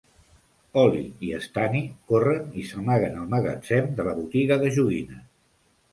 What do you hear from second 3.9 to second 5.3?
de la botiga de joguines.